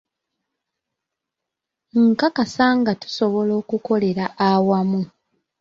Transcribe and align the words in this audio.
Nkakasa 2.05 2.65
nga 2.79 2.93
tusobola 3.01 3.51
okukolera 3.61 4.25
awamu. 4.49 5.01